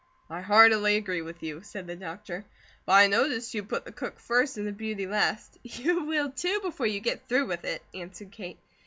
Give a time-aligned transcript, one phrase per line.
[0.31, 2.43] "I heartily agree with you," said the doctor.
[2.87, 6.59] "But I notice you put the cook first and the beauty last." "You will, too,
[6.63, 8.57] before you get through with it," answered Kate.